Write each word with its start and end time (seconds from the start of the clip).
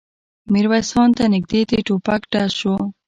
ميرويس 0.51 0.89
خان 0.95 1.09
ته 1.17 1.23
نږدې 1.33 1.61
د 1.69 1.71
ټوپک 1.87 2.21
ډز 2.31 2.51
شو. 2.59 2.75